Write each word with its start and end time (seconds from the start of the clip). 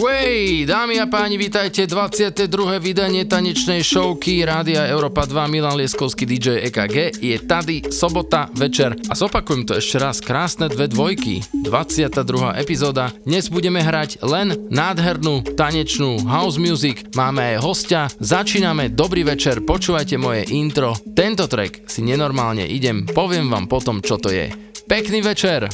Way, 0.00 0.64
dámy 0.64 0.96
a 0.96 1.04
páni, 1.04 1.36
vítajte 1.36 1.84
22. 1.84 2.48
vydanie 2.80 3.28
tanečnej 3.28 3.84
showky 3.84 4.40
Rádia 4.48 4.88
Európa 4.88 5.28
2 5.28 5.44
Milan 5.52 5.76
Lieskovský 5.76 6.24
DJ 6.24 6.64
EKG. 6.72 7.20
Je 7.20 7.36
tady 7.44 7.92
sobota 7.92 8.48
večer 8.56 8.96
a 8.96 9.12
zopakujem 9.12 9.68
to 9.68 9.76
ešte 9.76 10.00
raz, 10.00 10.24
krásne 10.24 10.72
dve 10.72 10.88
dvojky, 10.88 11.44
22. 11.52 12.16
epizóda. 12.56 13.12
Dnes 13.28 13.52
budeme 13.52 13.84
hrať 13.84 14.24
len 14.24 14.72
nádhernú 14.72 15.44
tanečnú 15.52 16.24
house 16.24 16.56
music, 16.56 17.12
máme 17.12 17.52
aj 17.52 17.56
hostia, 17.60 18.08
začíname, 18.24 18.88
dobrý 18.96 19.20
večer, 19.20 19.60
počúvajte 19.60 20.16
moje 20.16 20.48
intro. 20.48 20.96
Tento 21.12 21.44
track 21.44 21.84
si 21.92 22.00
nenormálne 22.00 22.64
idem, 22.64 23.04
poviem 23.04 23.52
vám 23.52 23.68
potom, 23.68 24.00
čo 24.00 24.16
to 24.16 24.32
je. 24.32 24.48
Pekný 24.88 25.20
večer! 25.20 25.68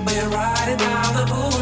We're 0.00 0.32
riding 0.32 0.80
down 0.80 1.12
the 1.12 1.59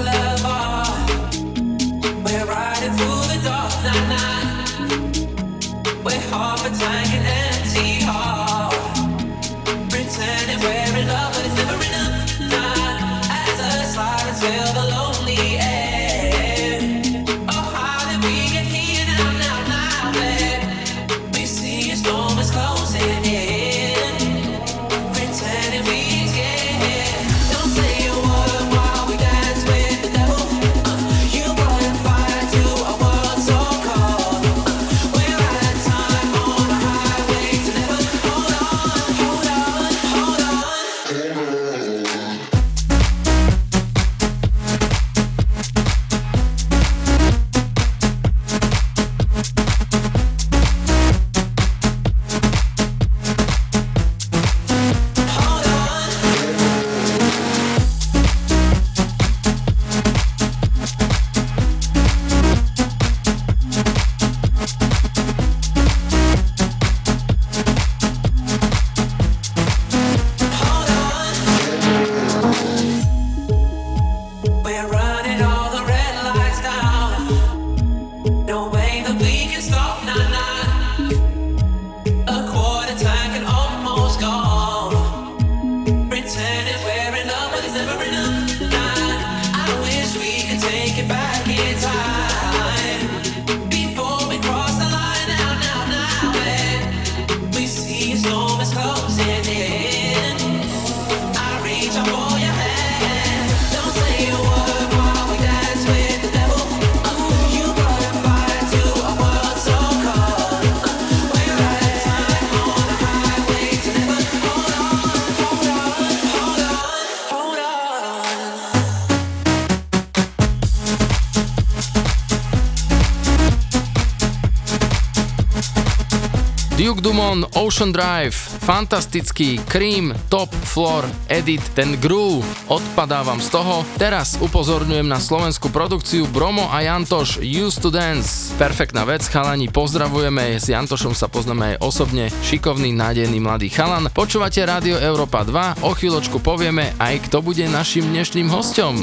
Ocean 127.59 127.91
Drive, 127.91 128.39
fantastický 128.63 129.59
Cream 129.67 130.15
Top 130.31 130.47
Floor 130.55 131.11
Edit, 131.27 131.59
ten 131.75 131.99
groove, 131.99 132.47
odpadávam 132.71 133.43
z 133.43 133.51
toho. 133.51 133.83
Teraz 133.99 134.39
upozorňujem 134.39 135.03
na 135.03 135.19
slovenskú 135.19 135.67
produkciu 135.75 136.31
Bromo 136.31 136.71
a 136.71 136.87
Jantoš 136.87 137.43
Used 137.43 137.83
to 137.83 137.91
Dance. 137.91 138.55
Perfektná 138.63 139.03
vec, 139.03 139.27
chalani, 139.27 139.67
pozdravujeme, 139.75 140.55
s 140.55 140.71
Jantošom 140.71 141.19
sa 141.19 141.27
poznáme 141.27 141.75
aj 141.75 141.83
osobne, 141.83 142.31
šikovný, 142.47 142.95
nádejný 142.95 143.43
mladý 143.43 143.75
chalan. 143.75 144.07
Počúvate 144.07 144.63
Rádio 144.63 144.95
Európa 144.95 145.43
2, 145.43 145.83
o 145.83 145.91
chvíľočku 145.99 146.39
povieme 146.39 146.95
aj 147.03 147.27
kto 147.27 147.43
bude 147.43 147.67
našim 147.67 148.07
dnešným 148.07 148.47
hostom. 148.55 149.03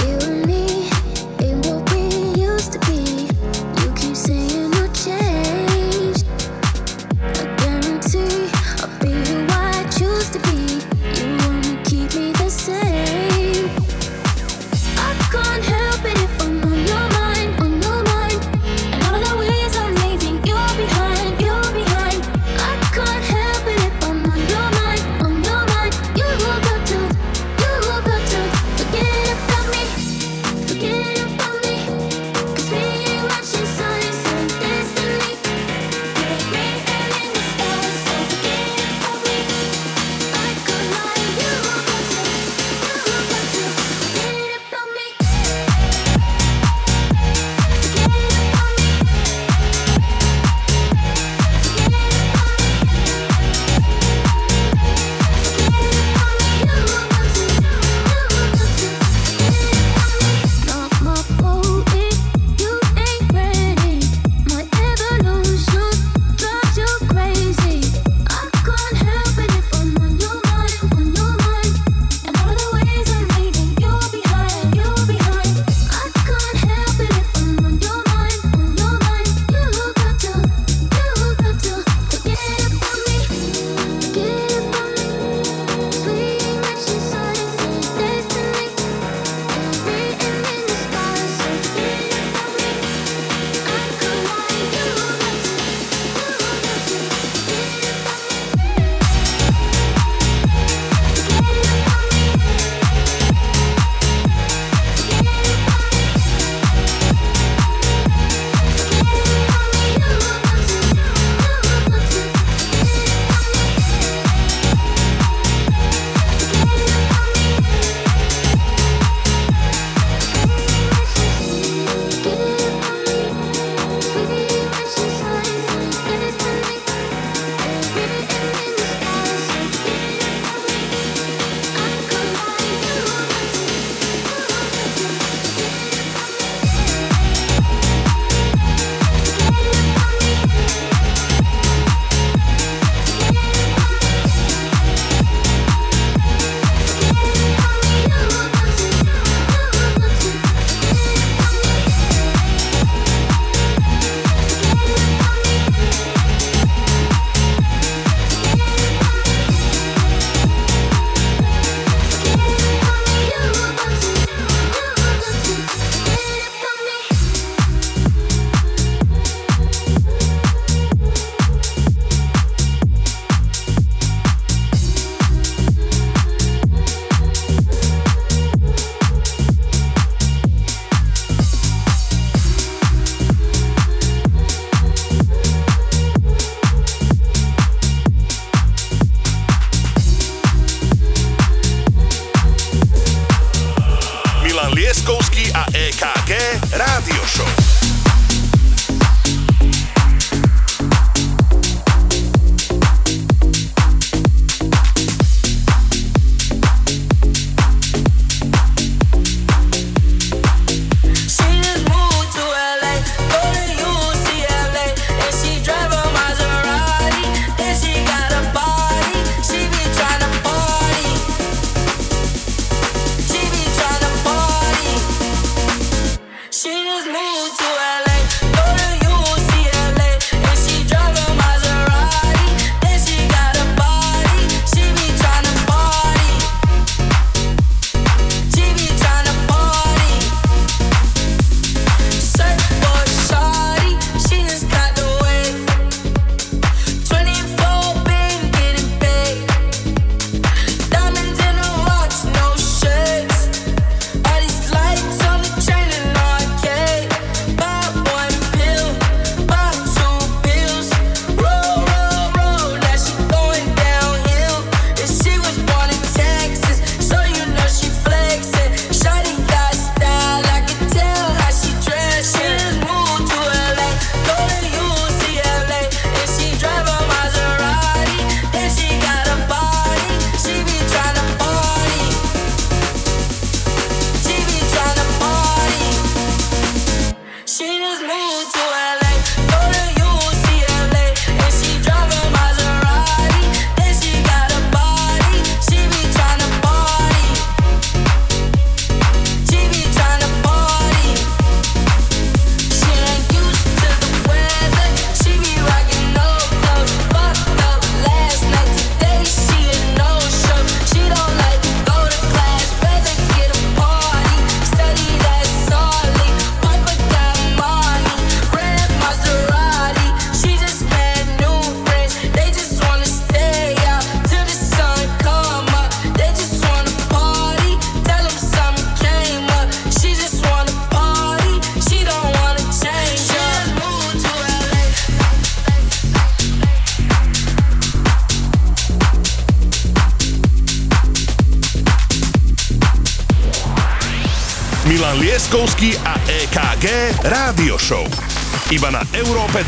Iba 348.71 348.87
na 348.87 349.03
Európe 349.11 349.60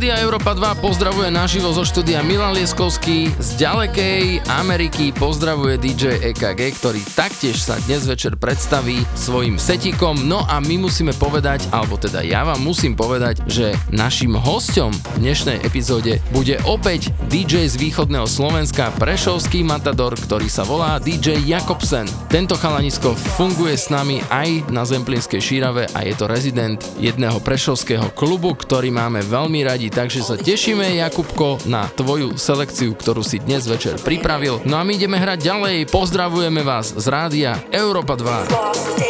Rádia 0.00 0.24
Európa 0.24 0.56
2 0.56 0.80
pozdravuje 0.80 1.28
naživo 1.28 1.76
zo 1.76 1.84
štúdia 1.84 2.24
Milan 2.24 2.56
Lieskovský, 2.56 3.36
z 3.36 3.50
ďalekej 3.60 4.48
Ameriky 4.48 5.12
pozdravuje 5.12 5.76
DJ 5.76 6.24
EKG, 6.32 6.72
ktorý 6.80 7.04
taktiež 7.12 7.60
sa 7.60 7.76
dnes 7.84 8.08
večer 8.08 8.32
predstaví 8.40 9.04
svojim 9.12 9.60
setikom. 9.60 10.16
No 10.24 10.48
a 10.48 10.56
my 10.64 10.88
musíme 10.88 11.12
povedať, 11.12 11.68
alebo 11.68 12.00
teda 12.00 12.24
ja 12.24 12.48
vám 12.48 12.64
musím 12.64 12.96
povedať, 12.96 13.44
že 13.44 13.76
našim 13.92 14.40
hosťom 14.40 14.88
v 14.88 15.16
dnešnej 15.20 15.60
epizóde 15.68 16.16
bude 16.32 16.56
opäť 16.64 17.12
DJ 17.28 17.68
z 17.68 17.76
východného 17.76 18.24
Slovenska, 18.24 18.96
prešovský 18.96 19.68
matador, 19.68 20.16
ktorý 20.16 20.48
sa 20.48 20.64
volá 20.64 20.96
DJ 20.96 21.44
Jakobsen. 21.44 22.08
Tento 22.30 22.54
chalanisko 22.54 23.18
funguje 23.18 23.74
s 23.74 23.90
nami 23.90 24.22
aj 24.30 24.70
na 24.70 24.86
Zemplínskej 24.86 25.42
šírave 25.42 25.90
a 25.90 26.06
je 26.06 26.14
to 26.14 26.30
rezident 26.30 26.78
jedného 27.02 27.42
prešovského 27.42 28.14
klubu, 28.14 28.54
ktorý 28.54 28.94
máme 28.94 29.18
veľmi 29.26 29.66
radi, 29.66 29.90
takže 29.90 30.22
sa 30.22 30.38
tešíme 30.38 30.94
Jakubko 31.02 31.58
na 31.66 31.90
tvoju 31.90 32.38
selekciu, 32.38 32.94
ktorú 32.94 33.26
si 33.26 33.42
dnes 33.42 33.66
večer 33.66 33.98
pripravil. 33.98 34.62
No 34.62 34.78
a 34.78 34.86
my 34.86 34.94
ideme 34.94 35.18
hrať 35.18 35.42
ďalej, 35.42 35.90
pozdravujeme 35.90 36.62
vás 36.62 36.94
z 36.94 37.06
rádia 37.10 37.58
Európa 37.74 38.14
2. 38.14 39.09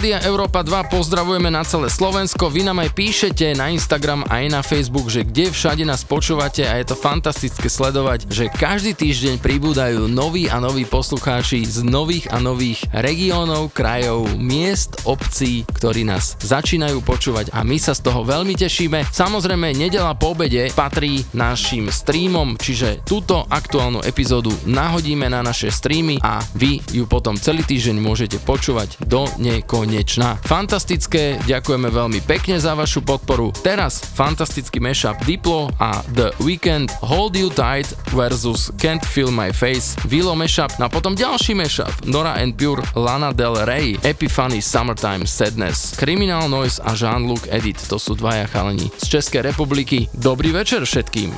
Rádia 0.00 0.24
Európa 0.24 0.64
2 0.64 0.88
pozdravujeme 0.88 1.52
na 1.52 1.60
celé 1.60 1.92
Slovensko. 1.92 2.48
Vy 2.48 2.64
nám 2.64 2.80
aj 2.80 2.96
píšete 2.96 3.52
na 3.52 3.68
Instagram 3.68 4.24
aj 4.32 4.44
na 4.48 4.64
Facebook, 4.64 5.12
že 5.12 5.28
kde 5.28 5.52
všade 5.52 5.84
nás 5.84 6.08
počúvate 6.08 6.64
a 6.64 6.80
je 6.80 6.88
to 6.88 6.96
fantastické 6.96 7.68
sledovať, 7.68 8.24
že 8.32 8.48
každý 8.48 8.96
týždeň 8.96 9.44
pribúdajú 9.44 10.08
noví 10.08 10.48
a 10.48 10.56
noví 10.56 10.88
poslucháči 10.88 11.68
z 11.68 11.84
nových 11.84 12.32
a 12.32 12.40
nových 12.40 12.80
regiónov, 12.96 13.76
krajov, 13.76 14.24
miest, 14.40 14.99
obcí, 15.04 15.64
ktorí 15.68 16.04
nás 16.04 16.34
začínajú 16.40 17.00
počúvať 17.04 17.52
a 17.54 17.62
my 17.62 17.76
sa 17.76 17.92
z 17.92 18.04
toho 18.04 18.24
veľmi 18.24 18.56
tešíme. 18.56 19.06
Samozrejme, 19.08 19.76
nedela 19.76 20.16
po 20.16 20.32
obede 20.32 20.72
patrí 20.72 21.22
našim 21.36 21.92
streamom, 21.92 22.56
čiže 22.56 23.04
túto 23.04 23.44
aktuálnu 23.48 24.00
epizódu 24.06 24.54
nahodíme 24.64 25.28
na 25.28 25.44
naše 25.44 25.68
streamy 25.68 26.20
a 26.24 26.42
vy 26.56 26.80
ju 26.94 27.04
potom 27.04 27.36
celý 27.36 27.62
týždeň 27.66 27.96
môžete 28.00 28.38
počúvať 28.42 29.00
do 29.06 29.28
nekonečna. 29.38 30.40
Fantastické, 30.44 31.38
ďakujeme 31.44 31.88
veľmi 31.92 32.20
pekne 32.24 32.56
za 32.58 32.72
vašu 32.74 33.04
podporu. 33.04 33.52
Teraz 33.60 34.00
fantastický 34.02 34.80
mashup 34.80 35.16
Diplo 35.26 35.70
a 35.78 36.00
The 36.16 36.32
Weekend 36.42 36.90
Hold 37.04 37.36
You 37.36 37.48
Tight 37.52 37.90
versus 38.12 38.70
Can't 38.78 39.02
Feel 39.02 39.30
My 39.30 39.52
Face 39.52 39.96
Vilo 40.04 40.34
mashup 40.34 40.74
no 40.78 40.86
a 40.86 40.92
potom 40.92 41.14
ďalší 41.14 41.54
mashup 41.54 41.90
Nora 42.06 42.38
and 42.38 42.54
Pure 42.54 42.82
Lana 42.94 43.32
Del 43.32 43.54
Rey 43.64 43.96
Epiphany 44.02 44.62
Summertime 44.62 45.26
Sadness 45.26 45.94
Criminal 45.96 46.48
Noise 46.48 46.82
a 46.84 46.92
Jean-Luc 46.94 47.46
Edit 47.50 47.78
to 47.88 47.96
sú 47.96 48.18
dvaja 48.18 48.46
chalani 48.50 48.90
z 48.98 49.04
Českej 49.18 49.42
republiky. 49.42 50.10
Dobrý 50.14 50.52
večer 50.52 50.84
všetkým. 50.84 51.32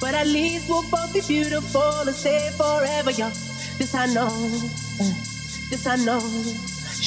But 0.00 0.14
at 0.14 0.28
least 0.28 0.68
we'll 0.68 0.86
both 0.90 1.12
be 1.12 1.20
beautiful 1.26 2.06
and 2.06 2.14
stay 2.14 2.50
forever 2.54 3.10
young. 3.10 3.32
This 3.78 3.94
I 3.94 4.06
know, 4.06 4.30
this 5.70 5.86
I 5.86 5.96
know. 5.96 6.22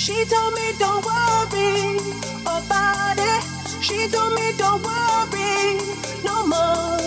She 0.01 0.25
told 0.25 0.55
me 0.55 0.73
don't 0.79 1.05
worry 1.05 1.95
about 2.41 3.17
it. 3.19 3.43
She 3.83 4.07
told 4.09 4.33
me 4.33 4.51
don't 4.57 4.81
worry 4.81 5.77
no 6.25 6.47
more. 6.47 6.97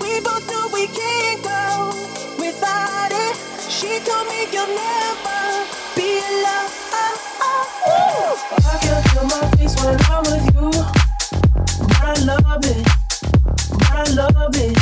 We 0.00 0.18
both 0.20 0.48
know 0.50 0.70
we 0.72 0.86
can't 0.86 1.42
go 1.42 1.92
without 2.38 3.12
it. 3.12 3.36
She 3.68 4.00
told 4.00 4.28
me 4.28 4.48
you'll 4.50 4.66
never 4.66 5.66
be 5.94 6.20
alone. 6.24 6.72
I 8.64 8.78
can 8.80 9.02
feel 9.10 9.24
my 9.24 9.50
face 9.58 9.76
when 9.84 10.00
I'm 10.08 10.22
with 10.24 10.54
you, 10.54 10.70
I 12.00 12.14
love 12.24 12.64
it, 12.64 12.88
I 13.90 14.04
love 14.14 14.56
it. 14.56 14.81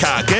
Lieskovský 0.00 0.06
a 0.06 0.39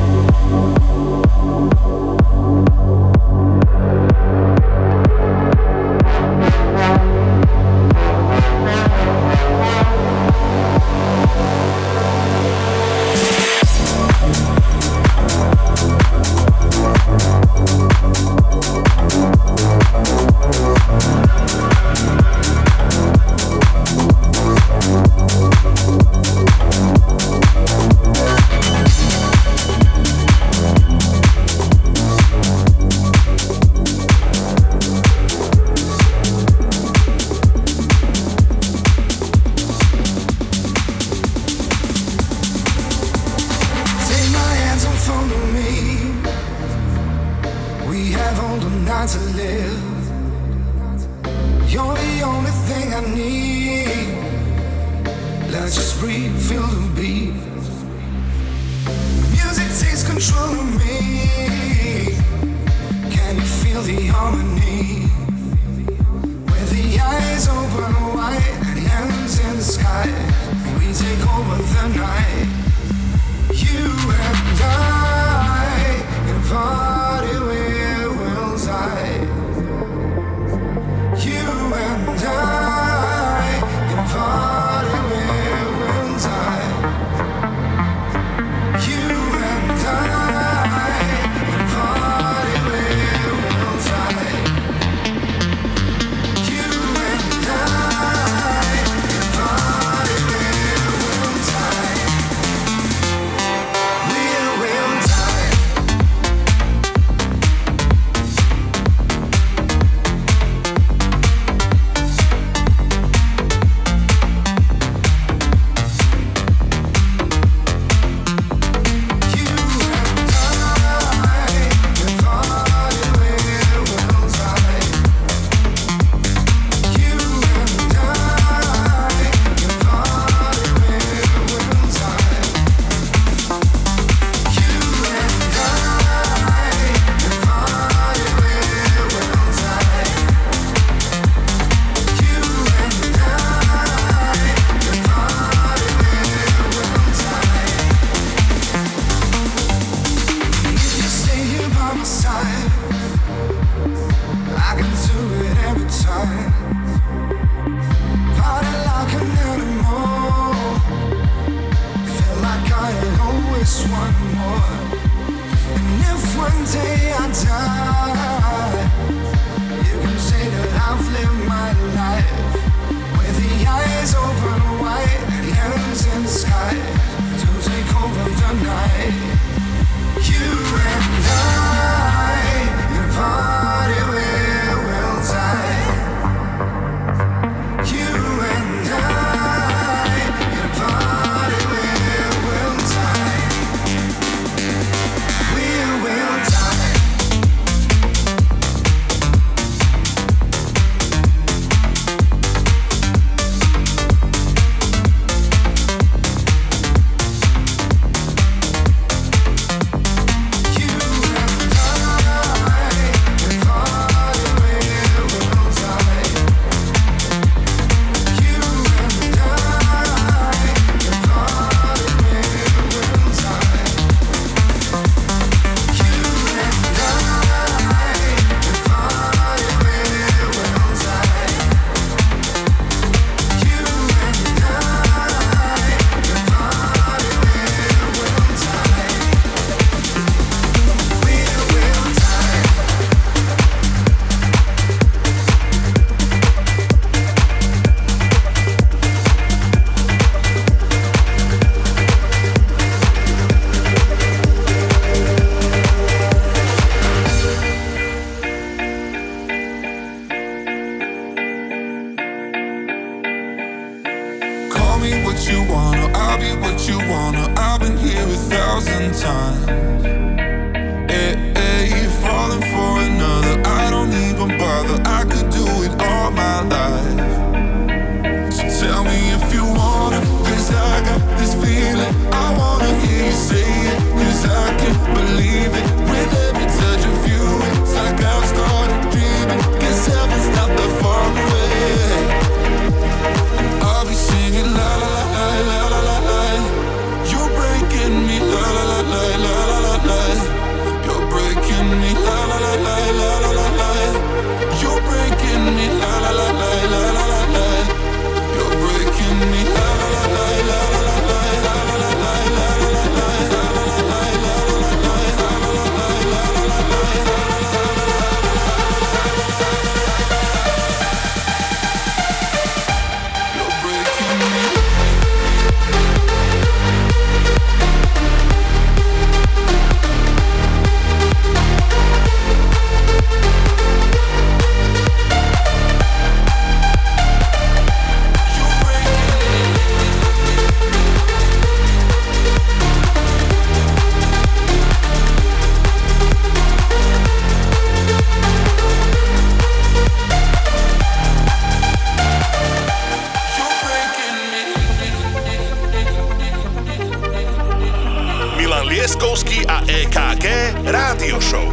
Milan 358.61 358.85
Lieskovský 358.85 359.65
a 359.65 359.81
EKG 359.89 360.45
Rádio 360.85 361.41
Show. 361.41 361.65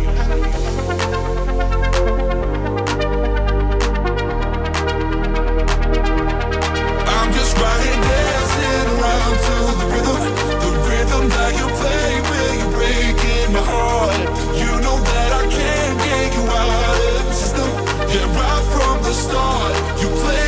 I'm 7.04 7.28
just 7.36 7.52
right 7.60 7.80
here 7.84 8.00
dancing 8.00 8.88
around 8.96 9.36
to 9.36 9.56
the 9.68 9.86
rhythm, 9.92 10.16
the 10.64 10.72
rhythm 10.88 11.24
that 11.28 11.52
you 11.60 11.68
play 11.76 12.24
when 12.24 12.56
you're 12.56 12.72
breaking 12.72 13.52
my 13.52 13.60
heart. 13.68 14.24
You 14.56 14.72
know 14.80 14.96
that 14.96 15.28
I 15.28 15.44
can't 15.44 15.96
get 16.00 16.32
you 16.40 16.44
out 16.48 16.96
of 17.04 17.20
the 17.28 17.34
system. 17.36 17.68
Yeah, 18.08 18.32
right 18.32 18.64
from 18.72 18.96
the 19.04 19.12
start, 19.12 19.76
you 20.00 20.08
play 20.24 20.47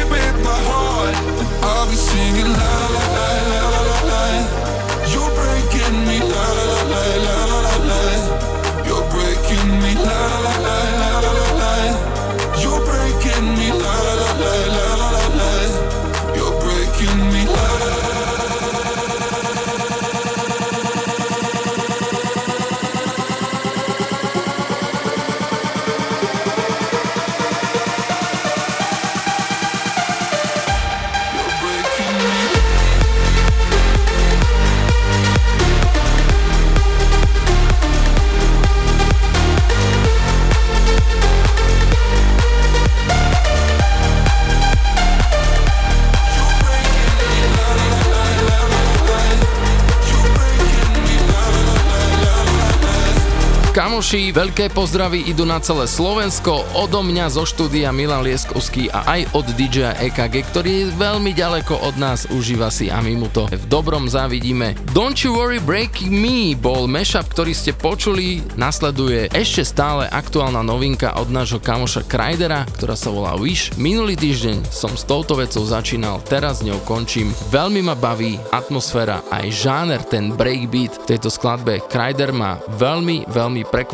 Kamoši, 54.00 54.32
veľké 54.32 54.72
pozdravy 54.72 55.28
idú 55.28 55.44
na 55.44 55.60
celé 55.60 55.84
Slovensko, 55.84 56.64
odo 56.72 57.04
mňa 57.04 57.36
zo 57.36 57.44
štúdia 57.44 57.92
Milan 57.92 58.24
Lieskovský 58.24 58.88
a 58.88 59.04
aj 59.04 59.36
od 59.36 59.44
DJ 59.52 59.92
EKG, 59.92 60.40
ktorý 60.48 60.70
je 60.72 60.86
veľmi 60.96 61.36
ďaleko 61.36 61.84
od 61.84 62.00
nás, 62.00 62.24
užíva 62.32 62.72
si 62.72 62.88
a 62.88 62.96
my 63.04 63.12
mu 63.20 63.28
to 63.28 63.44
v 63.52 63.60
dobrom 63.68 64.08
závidíme. 64.08 64.72
Don't 64.96 65.20
You 65.20 65.36
Worry 65.36 65.60
Breaking 65.60 66.16
Me 66.16 66.56
bol 66.56 66.88
mashup, 66.88 67.28
ktorý 67.28 67.52
ste 67.52 67.76
počuli, 67.76 68.40
nasleduje 68.56 69.28
ešte 69.36 69.68
stále 69.68 70.08
aktuálna 70.08 70.64
novinka 70.64 71.12
od 71.20 71.28
nášho 71.28 71.60
kamoša 71.60 72.08
Krajdera, 72.08 72.64
ktorá 72.80 72.96
sa 72.96 73.12
volá 73.12 73.36
Wish. 73.36 73.76
Minulý 73.76 74.16
týždeň 74.16 74.64
som 74.72 74.96
s 74.96 75.04
touto 75.04 75.36
vecou 75.36 75.60
začínal, 75.60 76.24
teraz 76.24 76.64
s 76.64 76.72
ňou 76.72 76.80
končím. 76.88 77.36
Veľmi 77.52 77.84
ma 77.84 77.92
baví 77.92 78.40
atmosféra 78.48 79.20
aj 79.28 79.44
žáner, 79.52 80.00
ten 80.08 80.32
breakbeat 80.32 81.04
v 81.04 81.08
tejto 81.12 81.28
skladbe. 81.28 81.84
Krajder 81.84 82.32
ma 82.32 82.56
veľmi, 82.80 83.28
veľmi 83.28 83.68
prekvapil 83.68 83.89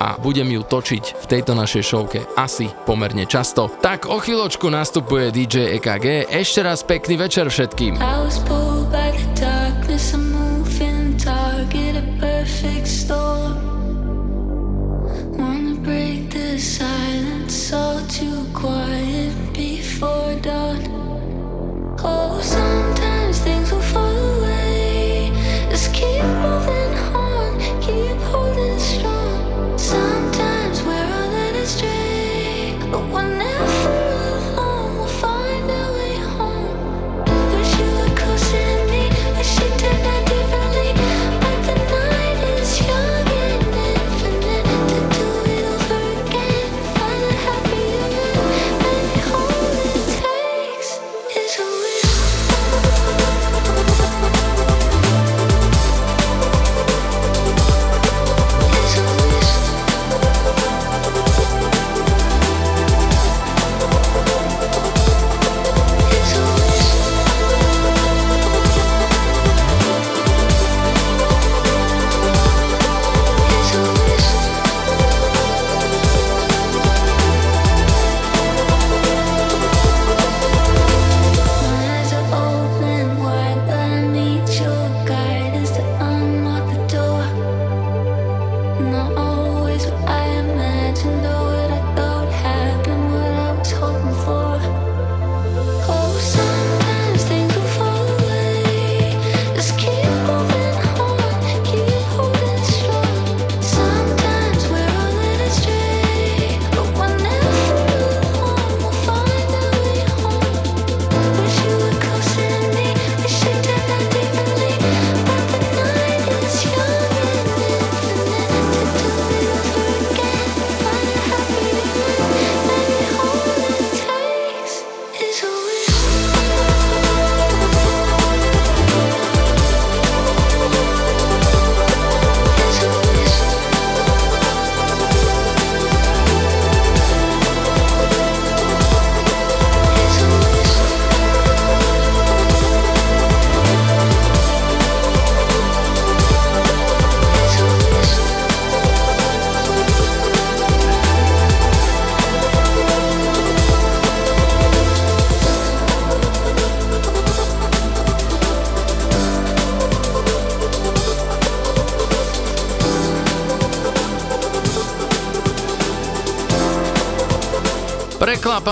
a 0.00 0.16
budem 0.16 0.48
ju 0.48 0.64
točiť 0.64 1.04
v 1.20 1.24
tejto 1.28 1.52
našej 1.52 1.82
showke 1.84 2.20
asi 2.40 2.72
pomerne 2.88 3.28
často. 3.28 3.68
Tak 3.84 4.08
o 4.08 4.16
chvíľočku 4.16 4.72
nastupuje 4.72 5.28
DJ 5.28 5.76
EKG. 5.76 6.32
Ešte 6.32 6.64
raz 6.64 6.80
pekný 6.80 7.20
večer 7.20 7.52
všetkým. 7.52 8.00
I 8.00 8.63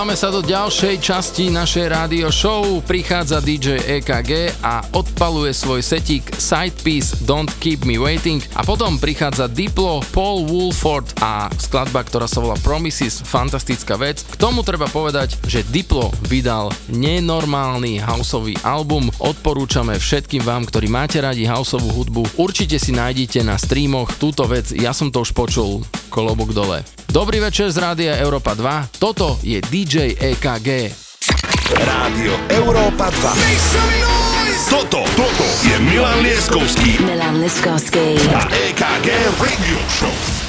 Preklápame 0.03 0.19
sa 0.19 0.35
do 0.35 0.43
ďalšej 0.43 0.95
časti 0.99 1.47
našej 1.47 1.87
rádio 1.87 2.27
show. 2.27 2.83
Prichádza 2.83 3.39
DJ 3.39 3.79
EKG 4.03 4.51
a 4.59 4.83
odpaluje 4.91 5.55
svoj 5.55 5.79
setík 5.79 6.27
Sidepiece 6.35 7.23
Don't 7.23 7.47
Keep 7.63 7.87
Me 7.87 7.95
Waiting 7.95 8.43
a 8.59 8.67
potom 8.67 8.99
prichádza 8.99 9.47
Diplo, 9.47 10.03
Paul 10.11 10.43
Woolford 10.43 11.07
a 11.23 11.47
skladba, 11.55 12.03
ktorá 12.03 12.27
sa 12.27 12.43
volá 12.43 12.59
Promises, 12.59 13.23
fantastická 13.23 13.95
vec. 13.95 14.27
K 14.27 14.35
tomu 14.35 14.59
treba 14.67 14.91
povedať, 14.91 15.39
že 15.47 15.63
Diplo 15.71 16.11
vydal 16.27 16.75
nenormálny 16.91 18.03
houseový 18.03 18.59
album. 18.67 19.07
Odporúčame 19.23 19.95
všetkým 19.95 20.43
vám, 20.43 20.67
ktorí 20.67 20.91
máte 20.91 21.23
radi 21.23 21.47
houseovú 21.47 22.03
hudbu. 22.03 22.43
Určite 22.43 22.75
si 22.75 22.91
nájdete 22.91 23.39
na 23.47 23.55
streamoch 23.55 24.11
túto 24.19 24.43
vec, 24.51 24.67
ja 24.75 24.91
som 24.91 25.15
to 25.15 25.23
už 25.23 25.31
počul, 25.31 25.79
kolobok 26.11 26.51
dole. 26.51 27.02
Dobrý 27.13 27.37
večer 27.37 27.69
z 27.69 27.77
Rádia 27.77 28.17
Európa 28.17 28.57
2, 28.57 28.97
toto 28.97 29.37
je 29.45 29.61
DJ 29.61 30.17
EKG. 30.17 30.89
Rádio 31.85 32.33
Európa 32.49 33.13
2. 33.13 34.73
Toto, 34.73 35.05
toto 35.13 35.45
je 35.61 35.77
Milan 35.93 36.25
Lieskovský 36.25 37.05
Milan 37.05 37.37
Liskovský. 37.37 38.17
a 38.33 38.49
EKG 38.49 39.07
Radio 39.37 39.79
Show. 39.93 40.42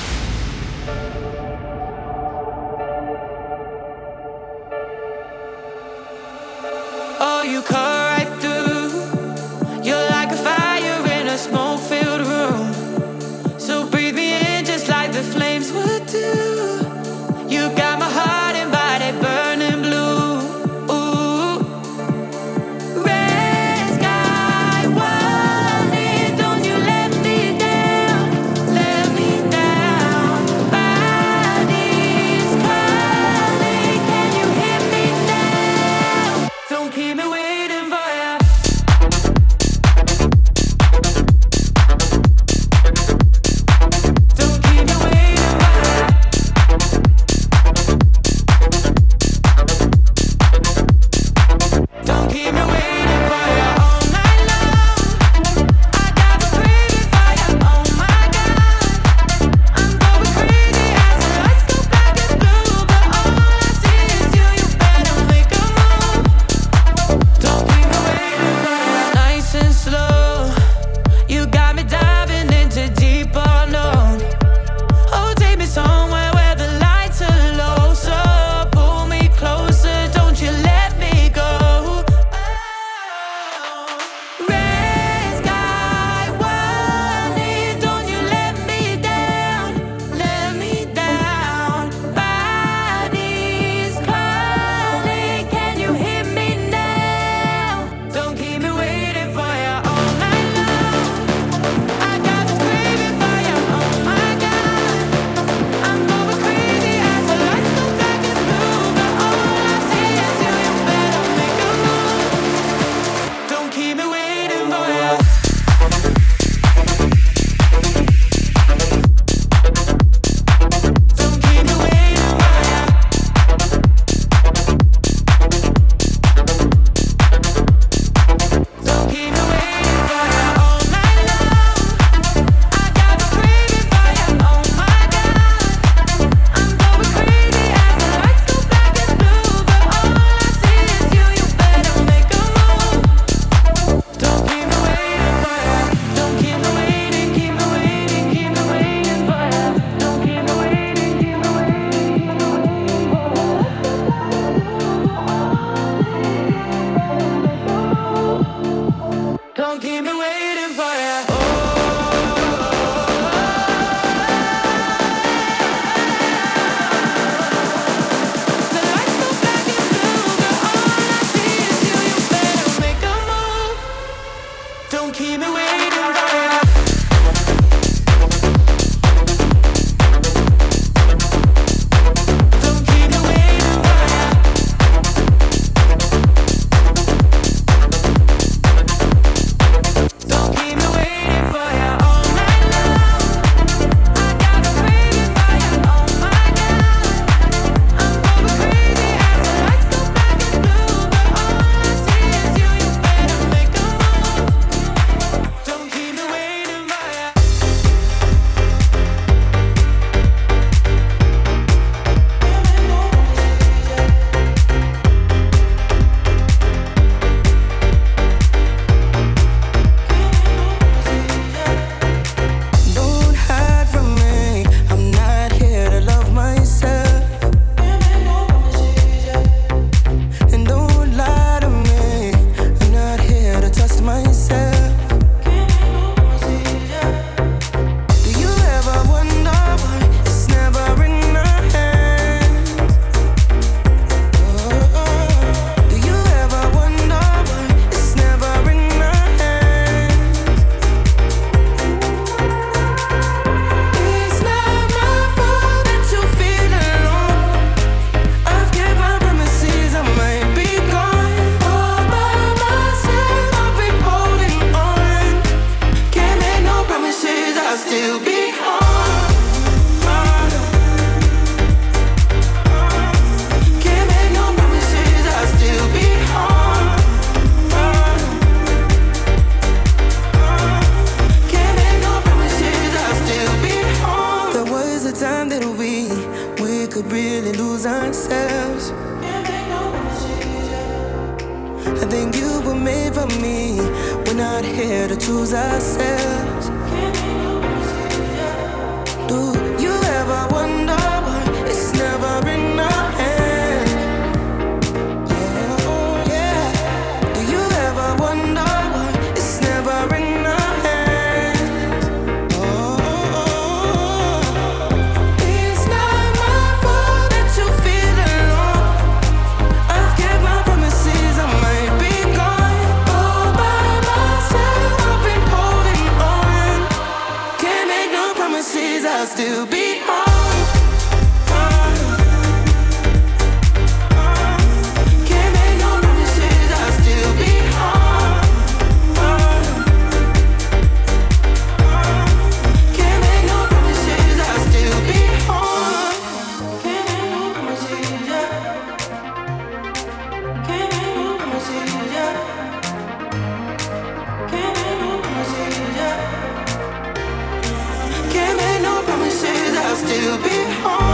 still 360.24 360.38
be 360.38 360.72
home. 360.80 361.13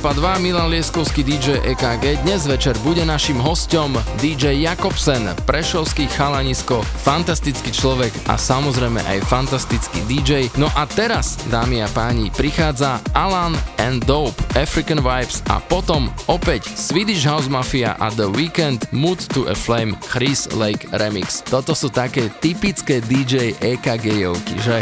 Európa 0.00 0.40
2, 0.40 0.48
Milan 0.48 0.72
Lieskovský 0.72 1.20
DJ 1.20 1.60
EKG. 1.76 2.24
Dnes 2.24 2.48
večer 2.48 2.72
bude 2.80 3.04
našim 3.04 3.36
hosťom 3.36 4.00
DJ 4.24 4.56
Jakobsen, 4.64 5.28
prešovský 5.44 6.08
chalanisko, 6.08 6.80
fantastický 7.04 7.68
človek 7.68 8.08
a 8.24 8.40
samozrejme 8.40 8.96
aj 8.96 9.20
fantastický 9.28 10.00
DJ. 10.08 10.48
No 10.56 10.72
a 10.72 10.88
teraz, 10.88 11.36
dámy 11.52 11.84
a 11.84 11.88
páni, 11.92 12.32
prichádza 12.32 12.96
Alan 13.12 13.52
and 13.76 14.08
Dope, 14.08 14.40
African 14.56 15.04
Vibes 15.04 15.44
a 15.52 15.60
potom 15.60 16.08
opäť 16.32 16.64
Swedish 16.72 17.28
House 17.28 17.52
Mafia 17.52 17.92
a 18.00 18.08
The 18.08 18.32
Weekend 18.32 18.88
Mood 18.96 19.20
to 19.36 19.52
a 19.52 19.54
Flame 19.58 20.00
Chris 20.08 20.48
Lake 20.56 20.88
Remix. 20.96 21.44
Toto 21.44 21.76
sú 21.76 21.92
také 21.92 22.32
typické 22.40 23.04
DJ 23.04 23.52
EKG-jovky, 23.60 24.64
že? 24.64 24.80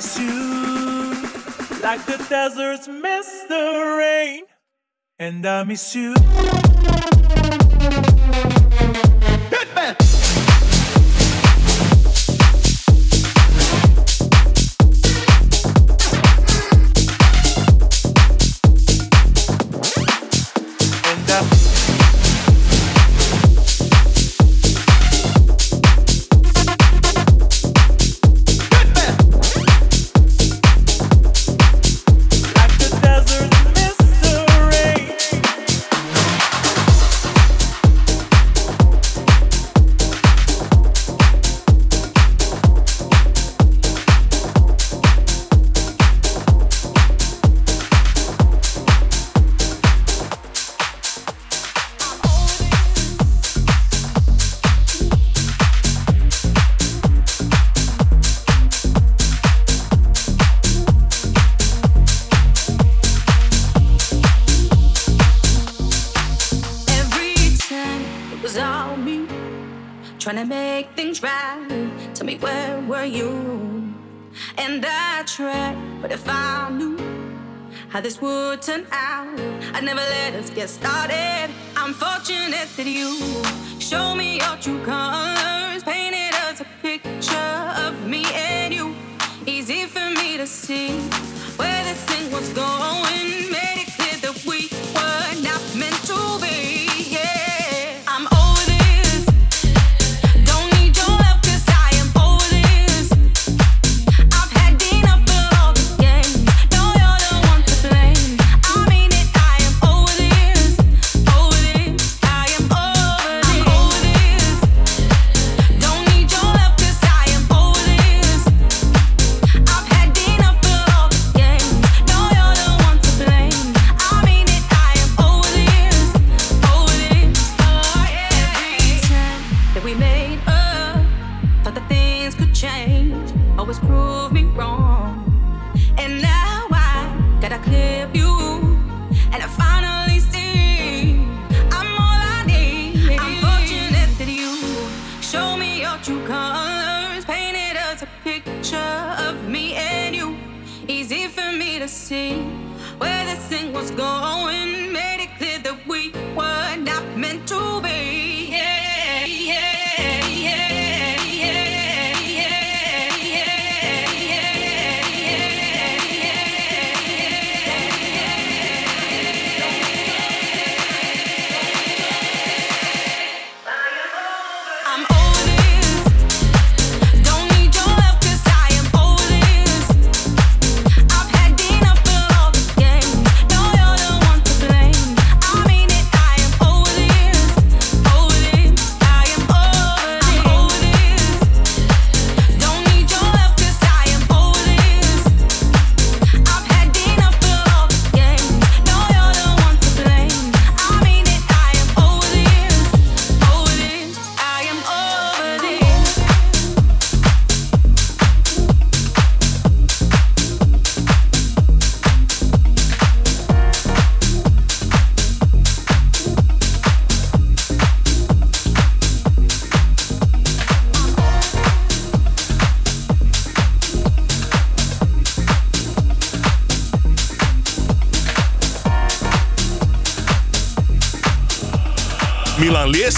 me 0.00 1.10
like 1.82 2.04
the 2.06 2.16
deserts 2.28 2.88
miss 2.88 3.44
the 3.48 3.96
rain, 3.98 4.44
and 5.18 5.44
I 5.44 5.64
miss 5.64 5.94
you. 5.94 6.14
but 75.38 76.10
if 76.10 76.28
I 76.28 76.70
knew 76.70 76.98
how 77.88 78.00
this 78.00 78.20
would 78.20 78.62
turn 78.62 78.84
out, 78.90 79.38
I'd 79.72 79.84
never 79.84 80.00
let 80.00 80.34
us 80.34 80.50
get 80.50 80.68
started. 80.68 81.50
I'm 81.76 81.94
fortunate 81.94 82.68
that 82.76 82.86
you 82.86 83.16
show 83.78 84.16
me 84.16 84.38
your 84.38 84.56
true 84.56 84.82
colors, 84.84 85.84
painted 85.84 86.34
us 86.34 86.60
a 86.60 86.66
picture 86.82 87.60
of 87.86 88.08
me 88.08 88.24
and 88.34 88.74
you. 88.74 88.96
Easy 89.46 89.84
for 89.86 90.10
me 90.10 90.36
to 90.36 90.46
see 90.48 90.98
where 91.56 91.84
this 91.84 92.02
thing 92.06 92.32
was 92.32 92.48
going. 92.52 93.52
Made 93.52 93.79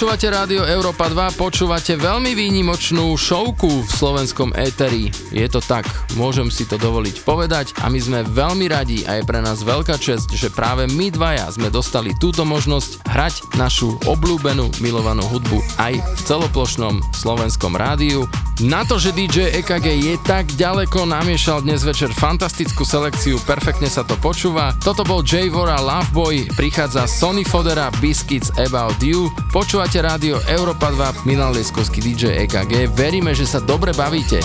Počúvate 0.00 0.32
rádio 0.32 0.64
Európa 0.64 1.12
2, 1.12 1.36
počúvate 1.36 1.92
veľmi 1.92 2.32
výnimočnú 2.32 3.12
šovku 3.20 3.84
v 3.84 3.90
slovenskom 3.92 4.56
éteri. 4.56 5.12
Je 5.28 5.44
to 5.44 5.60
tak, 5.60 5.84
môžem 6.16 6.48
si 6.48 6.64
to 6.64 6.80
dovoliť 6.80 7.20
povedať 7.20 7.76
a 7.84 7.92
my 7.92 8.00
sme 8.00 8.24
veľmi 8.24 8.64
radi 8.64 9.04
a 9.04 9.20
je 9.20 9.28
pre 9.28 9.44
nás 9.44 9.60
veľká 9.60 10.00
čest, 10.00 10.32
že 10.32 10.48
práve 10.48 10.88
my 10.88 11.12
dvaja 11.12 11.52
sme 11.52 11.68
dostali 11.68 12.16
túto 12.16 12.48
možnosť 12.48 13.12
hrať 13.12 13.34
našu 13.60 14.00
obľúbenú 14.08 14.72
milovanú 14.80 15.20
hudbu 15.28 15.60
aj 15.76 16.00
v 16.00 16.20
celoplošnom 16.24 17.04
slovenskom 17.12 17.76
rádiu. 17.76 18.24
Na 18.60 18.84
to, 18.84 19.00
že 19.00 19.16
DJ 19.16 19.56
EKG 19.64 19.86
je 20.04 20.14
tak 20.20 20.52
ďaleko, 20.52 21.08
namiešal 21.08 21.64
dnes 21.64 21.80
večer 21.80 22.12
fantastickú 22.12 22.84
selekciu, 22.84 23.40
perfektne 23.48 23.88
sa 23.88 24.04
to 24.04 24.20
počúva. 24.20 24.76
Toto 24.84 25.00
bol 25.00 25.24
J. 25.24 25.48
Vora 25.48 25.80
Loveboy, 25.80 26.52
prichádza 26.60 27.08
Sony 27.08 27.40
Fodera 27.40 27.88
Biscuits 28.04 28.52
About 28.60 29.00
You. 29.00 29.32
Počúvate 29.48 30.04
rádio 30.04 30.44
Europa 30.44 30.92
2, 30.92 31.24
Milan 31.24 31.56
Lieskovský 31.56 32.04
DJ 32.04 32.44
EKG. 32.44 32.92
Veríme, 32.92 33.32
že 33.32 33.48
sa 33.48 33.64
dobre 33.64 33.96
bavíte. 33.96 34.44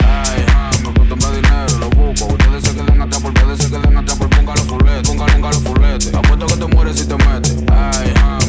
Ay, 0.00 0.44
ja, 0.46 0.70
me 0.82 0.94
costó 0.94 1.16
más 1.16 1.34
dinero, 1.34 1.78
lo 1.78 1.90
busco. 1.90 2.26
Ustedes 2.26 2.64
se 2.64 2.74
queden 2.74 3.00
atrás, 3.00 3.22
porque 3.22 3.40
ustedes 3.40 3.58
se 3.58 3.70
queden 3.70 3.96
atrás, 3.96 4.18
por 4.18 4.30
ponga 4.30 4.54
los 4.54 4.64
culotes, 4.64 5.08
ponga, 5.08 5.26
ponga 5.26 5.48
los 5.50 5.62
culotes. 5.62 6.14
Apuesto 6.14 6.46
que 6.46 6.56
te 6.56 6.66
mueres 6.66 6.98
si 6.98 7.06
te 7.06 7.16
metes, 7.16 7.56
ay, 7.70 8.12
ja. 8.16 8.43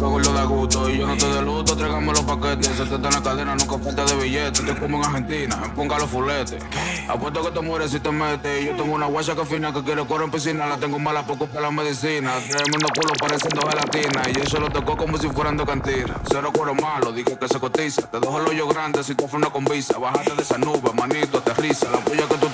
lo 0.00 0.48
gusto 0.48 0.90
y 0.90 0.98
yo 0.98 1.06
no 1.06 1.16
te 1.16 1.26
de 1.26 1.42
luto, 1.42 1.76
tráigame 1.76 2.12
los 2.12 2.22
paquetes. 2.22 2.68
Se 2.68 2.84
te 2.84 2.94
en 2.94 3.02
la 3.02 3.22
cadena, 3.22 3.56
nunca 3.56 3.78
falta 3.78 4.04
de 4.04 4.14
billetes. 4.16 4.64
Te 4.64 4.74
como 4.76 4.98
en 4.98 5.04
Argentina, 5.04 5.72
ponga 5.74 5.98
los 5.98 6.08
fuletes. 6.08 6.62
Apuesto 7.08 7.42
que 7.42 7.50
te 7.50 7.60
mueres 7.60 7.90
si 7.90 8.00
te 8.00 8.10
metes. 8.10 8.64
Yo 8.64 8.76
tengo 8.76 8.94
una 8.94 9.06
guacha 9.06 9.34
que 9.34 9.44
fina 9.44 9.72
que 9.72 9.82
quiere 9.82 10.04
coro 10.06 10.24
en 10.24 10.30
piscina. 10.30 10.66
La 10.66 10.76
tengo 10.76 10.98
mala 10.98 11.26
poco 11.26 11.46
para 11.46 11.62
la 11.62 11.70
medicina. 11.70 12.34
Tremendo 12.48 12.88
culo 12.94 13.12
pareciendo 13.18 13.66
gelatina. 13.68 14.22
Y 14.34 14.40
eso 14.40 14.60
lo 14.60 14.70
tocó 14.70 14.96
como 14.96 15.18
si 15.18 15.28
fueran 15.28 15.56
de 15.56 15.64
cantina. 15.64 16.20
Cero 16.30 16.50
cuero 16.52 16.74
malo, 16.74 17.12
dije 17.12 17.36
que 17.38 17.48
se 17.48 17.58
cotiza. 17.58 18.02
Te 18.02 18.20
dejo 18.20 18.38
el 18.40 18.46
hoyo 18.48 18.68
grande 18.68 19.02
si 19.02 19.14
tú 19.14 19.28
una 19.32 19.50
con 19.50 19.64
visa. 19.64 19.98
Bájate 19.98 20.34
de 20.34 20.42
esa 20.42 20.58
nube, 20.58 20.92
manito, 20.94 21.38
aterriza. 21.38 21.90
La 21.90 21.98
puya 21.98 22.26
que 22.28 22.36
tú 22.36 22.47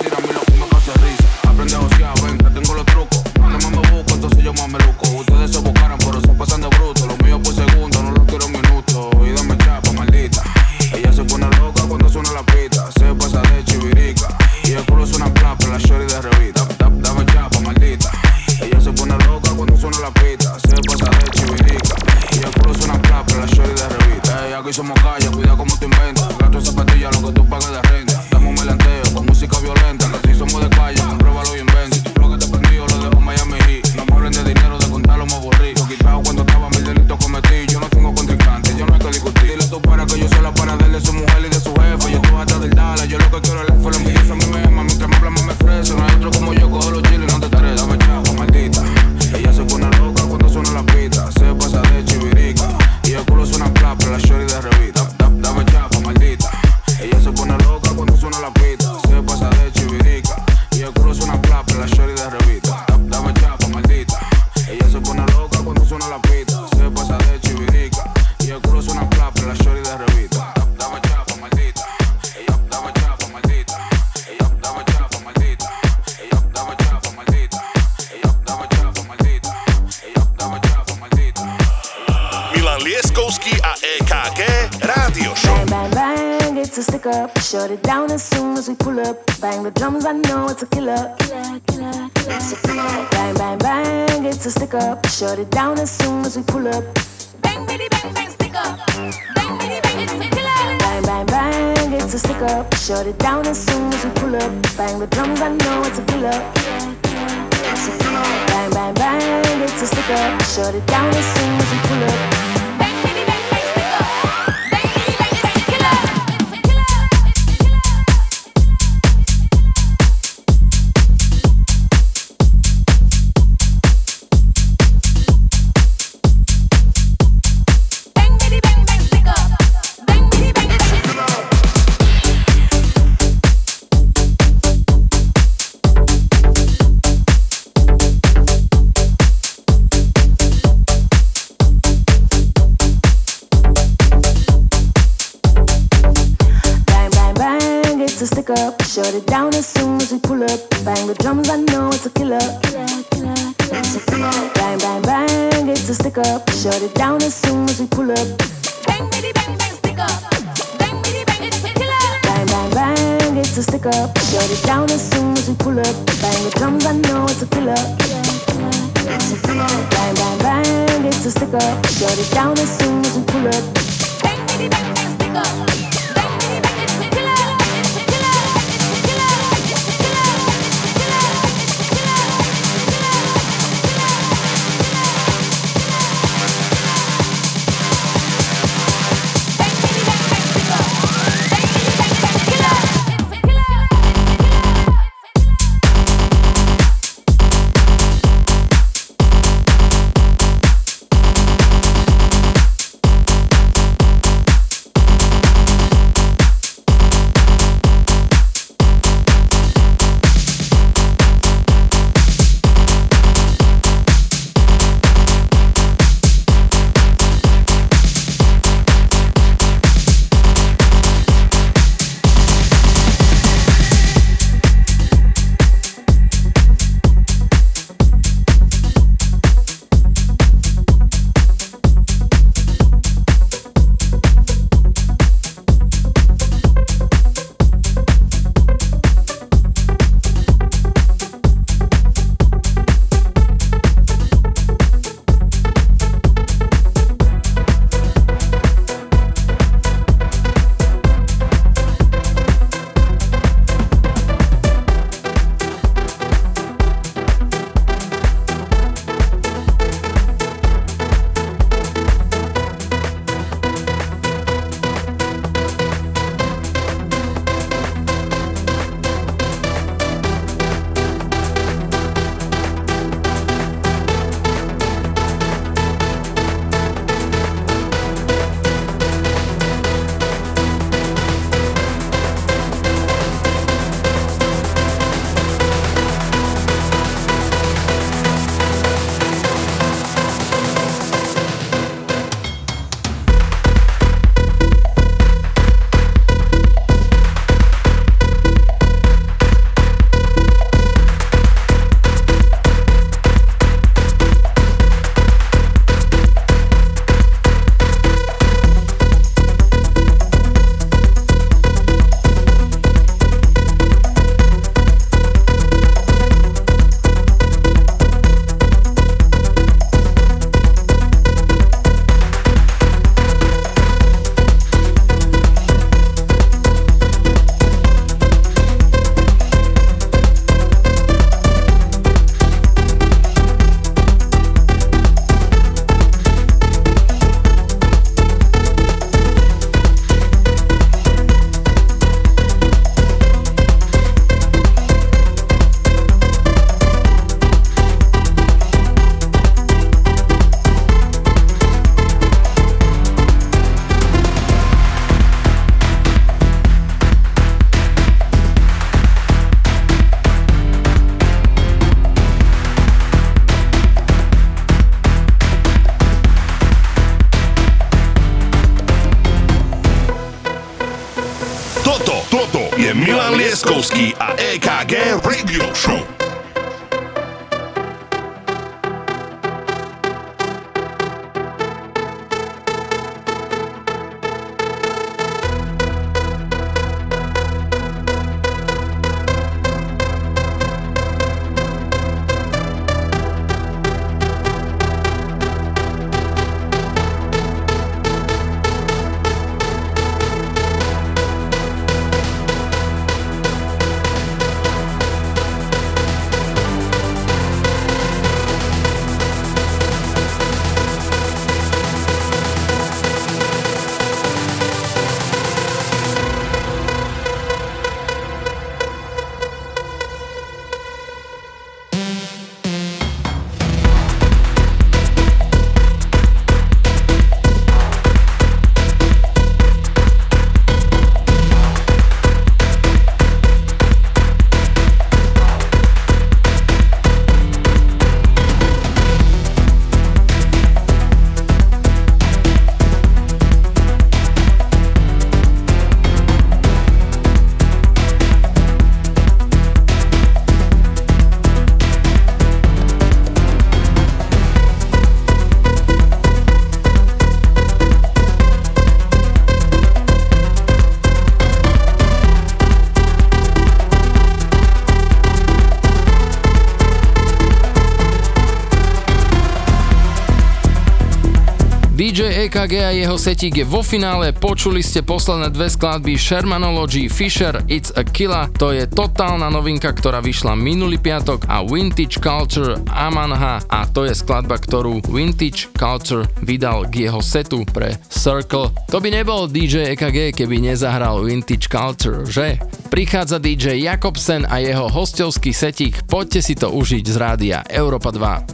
EKG 472.65 472.81
a 472.81 472.97
jeho 472.97 473.20
setík 473.20 473.61
je 473.61 473.66
vo 473.69 473.85
finále. 473.85 474.32
Počuli 474.32 474.81
ste 474.81 475.05
posledné 475.05 475.53
dve 475.53 475.69
skladby 475.69 476.16
Shermanology 476.16 477.12
Fisher 477.12 477.61
It's 477.69 477.93
a 477.93 478.01
Killa. 478.01 478.49
To 478.57 478.73
je 478.73 478.89
totálna 478.89 479.53
novinka, 479.53 479.93
ktorá 479.93 480.24
vyšla 480.24 480.57
minulý 480.57 480.97
piatok 480.97 481.45
a 481.45 481.61
Vintage 481.61 482.24
Culture 482.24 482.81
Amanha 482.89 483.61
a 483.69 483.85
to 483.85 484.09
je 484.09 484.16
skladba, 484.16 484.57
ktorú 484.57 485.05
Vintage 485.12 485.69
Culture 485.77 486.24
vydal 486.41 486.89
k 486.89 487.05
jeho 487.05 487.20
setu 487.20 487.69
pre 487.69 488.01
Circle. 488.09 488.73
To 488.89 488.97
by 488.97 489.12
nebol 489.12 489.45
DJ 489.45 489.93
EKG, 489.93 490.32
keby 490.32 490.65
nezahral 490.65 491.20
Vintage 491.20 491.69
Culture, 491.69 492.24
že? 492.24 492.57
Prichádza 492.89 493.36
DJ 493.45 493.77
Jakobsen 493.85 494.49
a 494.49 494.65
jeho 494.65 494.89
hostovský 494.89 495.53
setík. 495.53 496.09
Poďte 496.09 496.41
si 496.41 496.57
to 496.57 496.73
užiť 496.73 497.05
z 497.05 497.16
rádia 497.20 497.61
Európa 497.69 498.09
2. 498.09 498.53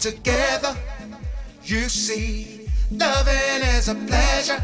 Together. 0.00 0.74
You 1.62 1.90
see, 1.90 2.66
loving 2.90 3.62
is 3.76 3.88
a 3.88 3.94
pleasure, 3.94 4.62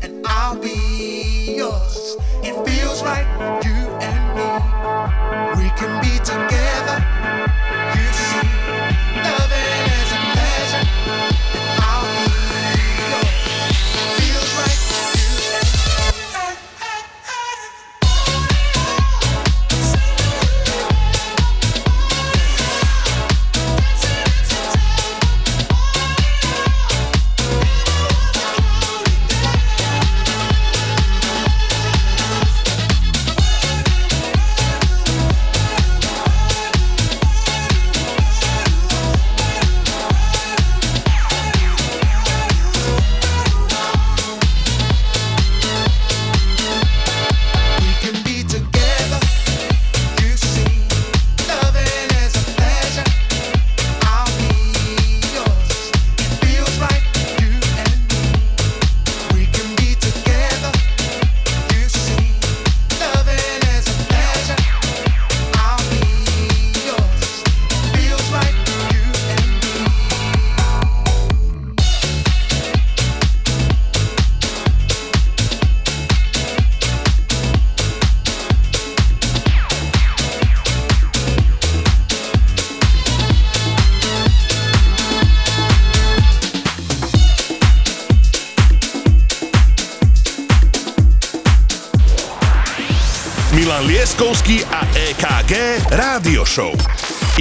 and 0.00 0.24
I'll 0.26 0.56
be 0.56 1.56
yours. 1.58 2.16
It 2.42 2.54
feels 2.66 3.02
right, 3.02 3.26
you 3.62 3.76
and 4.00 4.24
me. 4.34 4.48
We 5.62 5.68
can 5.76 6.00
be 6.00 6.16
together. 6.24 6.98
You 7.98 8.08
see, 8.16 8.48
loving 9.28 9.84
is 10.00 10.10
a 10.16 10.20
pleasure, 10.32 10.84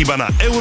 Iba 0.01 0.17
na 0.17 0.33
Európe 0.41 0.60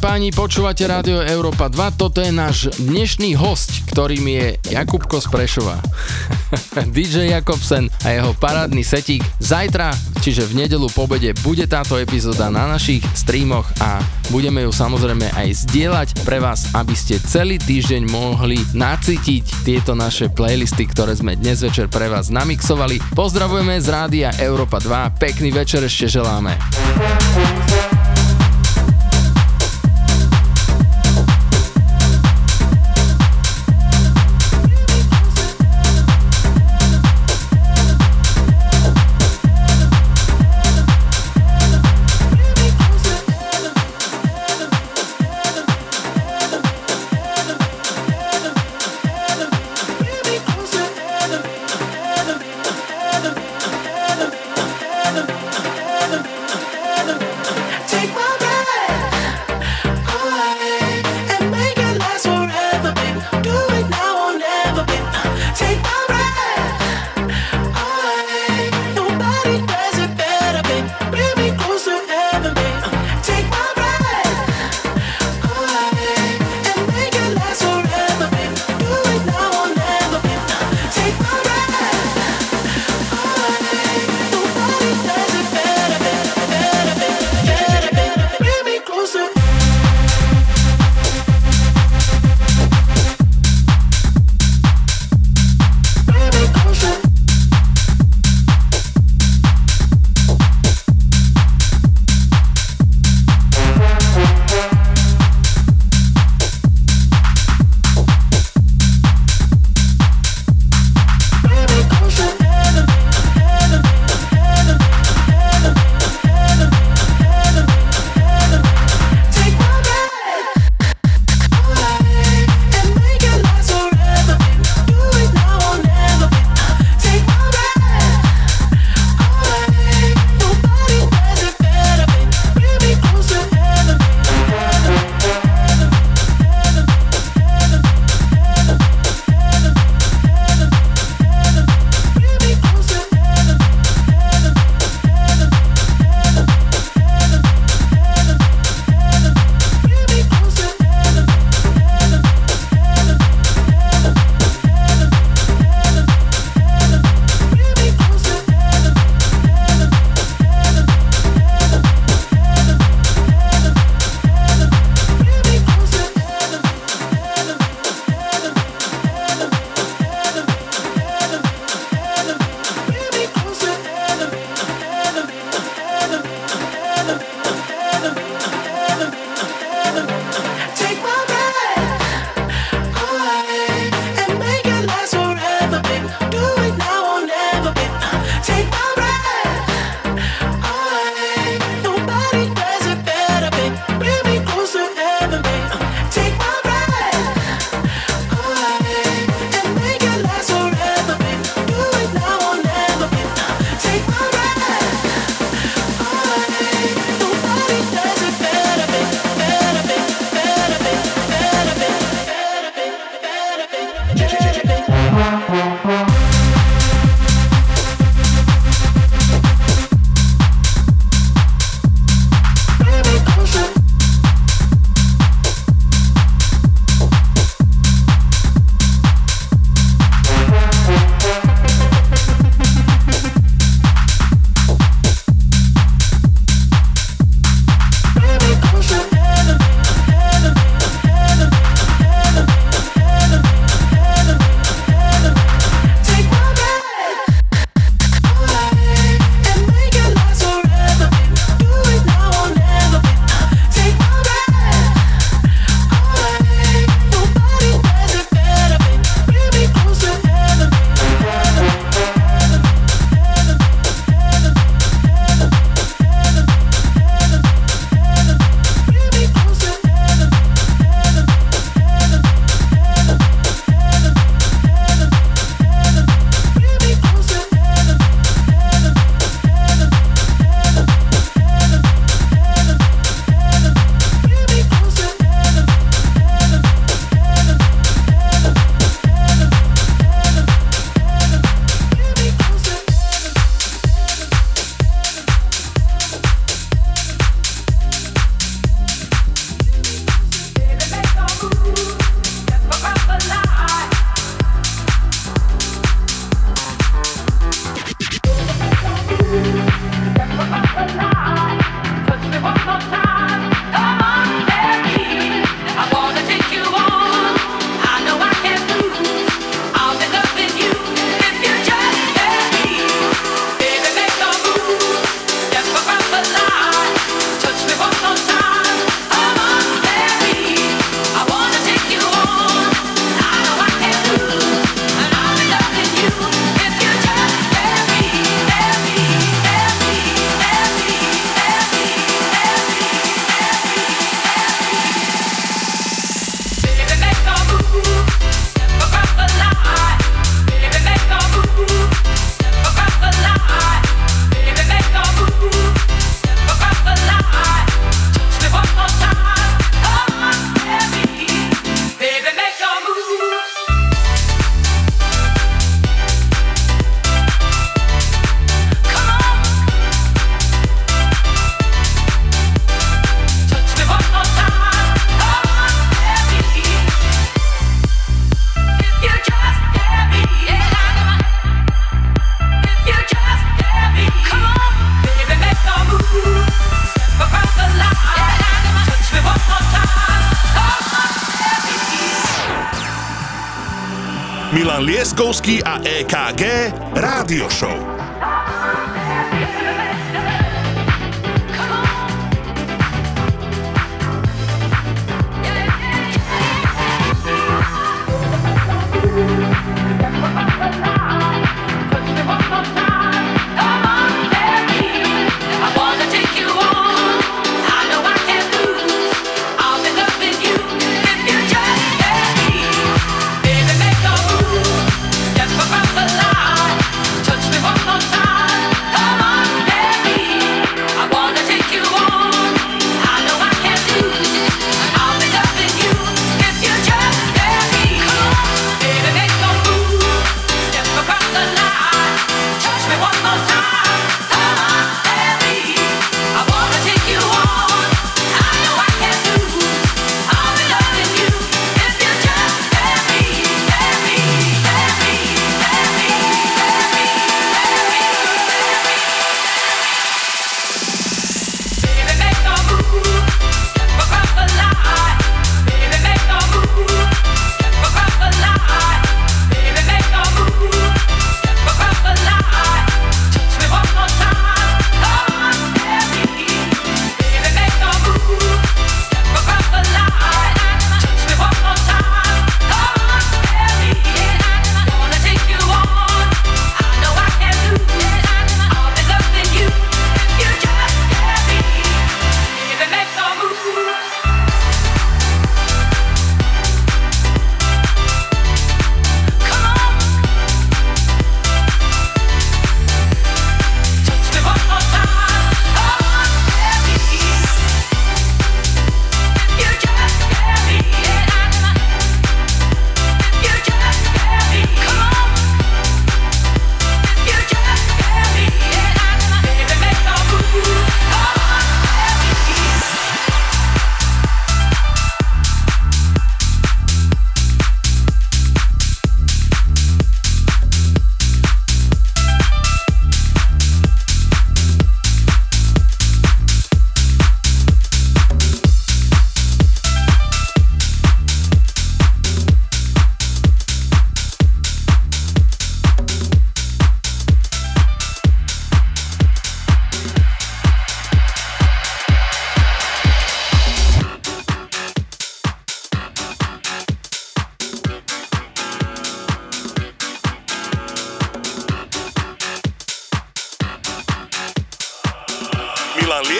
páni, 0.00 0.32
počúvate 0.32 0.88
Rádio 0.88 1.20
Európa 1.20 1.68
2, 1.68 2.00
toto 2.00 2.24
je 2.24 2.32
náš 2.32 2.72
dnešný 2.80 3.36
host, 3.36 3.84
ktorým 3.92 4.24
je 4.32 4.46
Jakubko 4.72 5.20
z 5.20 5.28
Prešova. 5.28 5.76
DJ 6.96 7.28
Jakobsen 7.36 7.92
a 8.08 8.08
jeho 8.08 8.32
parádny 8.40 8.80
setík. 8.80 9.20
Zajtra, 9.44 9.92
čiže 10.24 10.48
v 10.48 10.64
nedelu 10.64 10.88
po 10.96 11.04
obede, 11.04 11.36
bude 11.44 11.68
táto 11.68 12.00
epizóda 12.00 12.48
na 12.48 12.64
našich 12.64 13.04
streamoch 13.12 13.68
a 13.84 14.00
budeme 14.32 14.64
ju 14.64 14.72
samozrejme 14.72 15.36
aj 15.36 15.68
zdieľať 15.68 16.08
pre 16.24 16.40
vás, 16.40 16.72
aby 16.72 16.96
ste 16.96 17.20
celý 17.20 17.60
týždeň 17.60 18.08
mohli 18.08 18.56
nacítiť 18.72 19.68
tieto 19.68 19.92
naše 19.92 20.32
playlisty, 20.32 20.88
ktoré 20.88 21.12
sme 21.12 21.36
dnes 21.36 21.60
večer 21.60 21.92
pre 21.92 22.08
vás 22.08 22.32
namixovali. 22.32 23.04
Pozdravujeme 23.12 23.76
z 23.76 23.88
Rádia 23.92 24.30
Európa 24.40 24.80
2, 24.80 25.20
pekný 25.20 25.52
večer 25.52 25.84
ešte 25.84 26.08
želáme. 26.08 26.56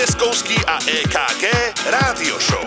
Milan 0.01 0.09
Lieskovský 0.09 0.57
a 0.65 0.79
EKG 0.81 1.45
Rádio 1.85 2.41
Show. 2.41 2.65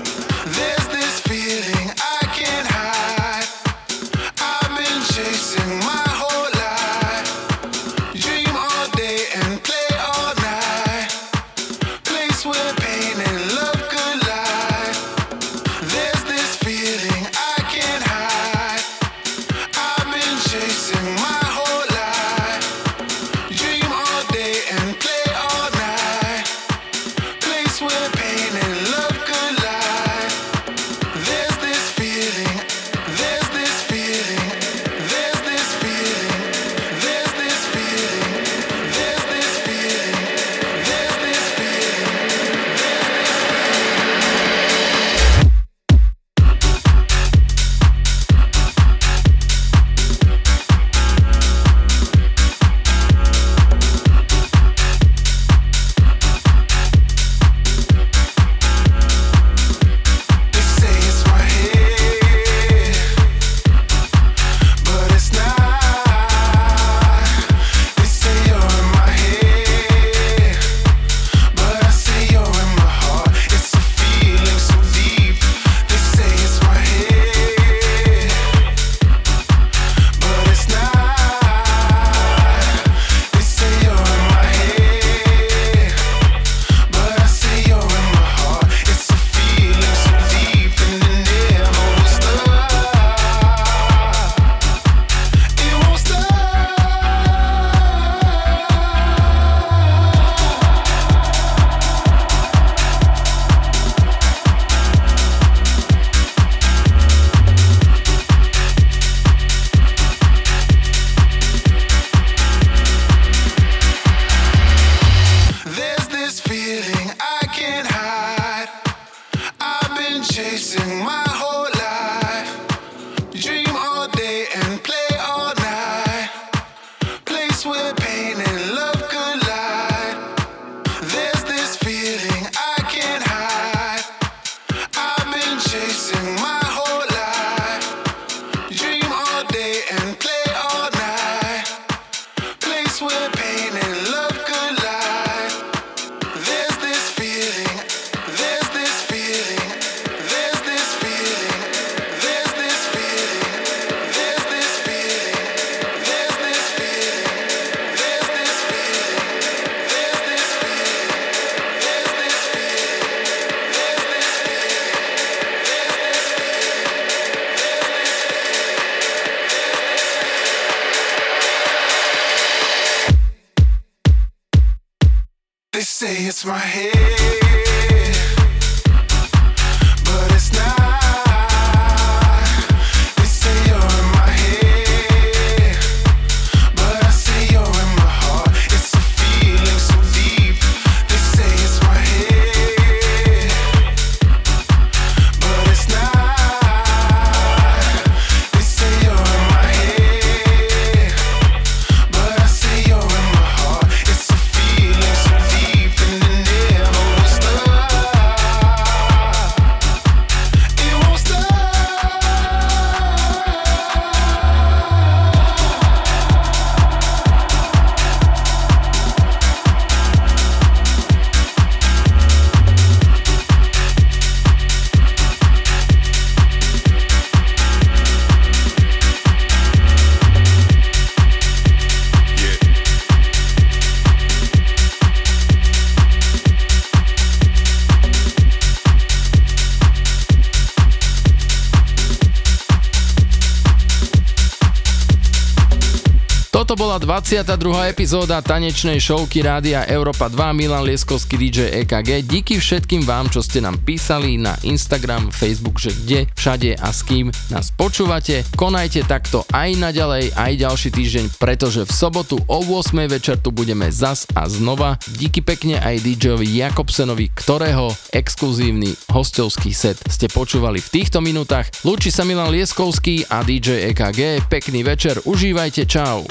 Toto 246.74 246.90
bola 246.90 246.98
22. 246.98 247.94
epizóda 247.94 248.42
tanečnej 248.42 248.98
showky 248.98 249.46
Rádia 249.46 249.86
Európa 249.86 250.26
2 250.26 250.58
Milan 250.58 250.82
Lieskovský 250.82 251.38
DJ 251.38 251.86
EKG. 251.86 252.26
Díky 252.26 252.58
všetkým 252.58 253.06
vám, 253.06 253.30
čo 253.30 253.46
ste 253.46 253.62
nám 253.62 253.78
písali 253.86 254.42
na 254.42 254.58
Instagram, 254.66 255.30
Facebook, 255.30 255.78
že 255.78 255.94
kde, 255.94 256.26
všade 256.34 256.74
a 256.82 256.90
s 256.90 257.06
kým 257.06 257.30
nás 257.54 257.70
počúvate. 257.70 258.42
Konajte 258.58 259.06
takto 259.06 259.46
aj 259.54 259.70
naďalej, 259.78 260.34
aj 260.34 260.54
ďalší 260.66 260.90
týždeň, 260.90 261.26
pretože 261.38 261.86
v 261.86 261.94
sobotu 261.94 262.42
o 262.50 262.60
8. 262.66 263.06
večer 263.06 263.38
tu 263.38 263.54
budeme 263.54 263.94
zas 263.94 264.26
a 264.34 264.50
znova. 264.50 264.98
Díky 265.14 265.46
pekne 265.46 265.78
aj 265.78 266.02
DJovi 266.02 266.58
Jakobsenovi, 266.58 267.38
ktorého 267.38 267.94
exkluzívny 268.10 268.98
hostovský 269.14 269.78
set 269.78 270.02
ste 270.10 270.26
počúvali 270.26 270.82
v 270.82 270.90
týchto 270.90 271.22
minútach. 271.22 271.70
Lúči 271.86 272.10
sa 272.10 272.26
Milan 272.26 272.50
Lieskovský 272.50 273.30
a 273.30 273.46
DJ 273.46 273.94
EKG. 273.94 274.50
Pekný 274.50 274.82
večer, 274.82 275.22
užívajte, 275.22 275.86
čau. 275.86 276.26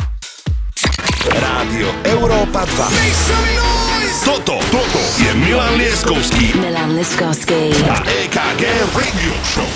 Rádio 1.30 1.86
Európa 2.02 2.66
2. 2.66 4.26
Toto, 4.26 4.58
toto 4.74 5.00
je 5.22 5.30
Milan 5.38 5.78
Lieskovský 5.78 6.58
Milan 6.58 6.98
Liskovský. 6.98 7.70
a 7.86 8.02
EKG 8.26 8.62
Radio 8.90 9.32
Show. 9.46 9.70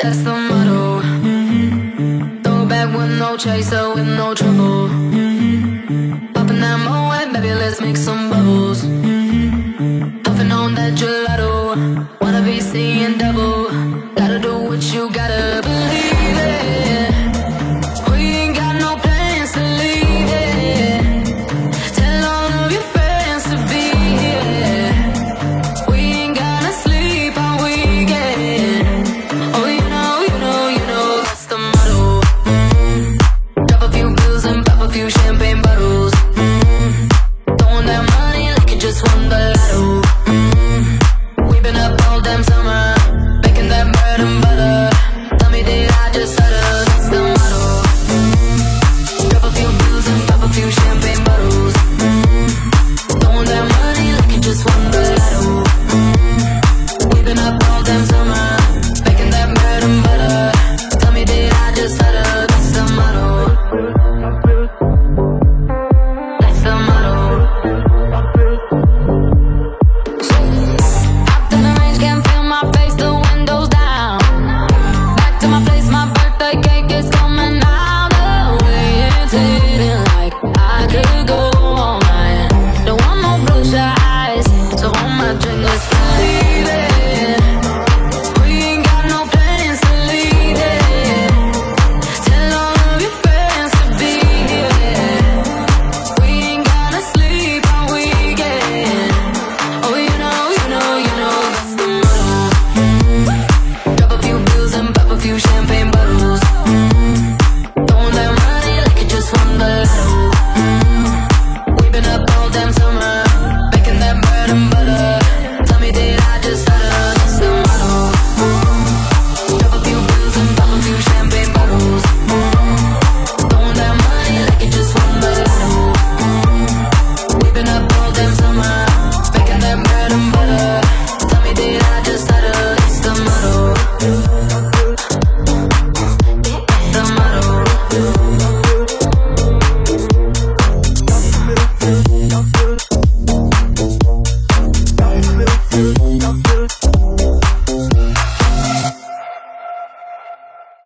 That's 0.00 0.20
the 0.24 0.32
motto. 0.32 1.04
Throw 2.40 2.64
back 2.64 2.88
with 2.96 3.12
no 3.20 3.36
chaser, 3.36 3.92
with 3.92 4.08
no 4.08 4.32
trouble. 4.32 4.88
Popping 6.32 6.60
that 6.64 6.80
moe, 6.80 7.12
baby, 7.32 7.52
let's 7.52 7.80
make 7.84 7.96
some 8.00 8.29